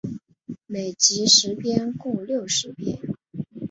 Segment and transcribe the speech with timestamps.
[0.65, 2.97] 每集十篇共六十篇。